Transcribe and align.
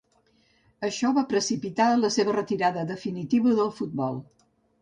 Això 0.87 1.11
va 1.17 1.23
precipitar 1.33 1.87
la 2.05 2.11
seva 2.17 2.35
retirada 2.39 2.87
definitiva 2.93 3.55
del 3.63 3.71
futbol. 3.83 4.19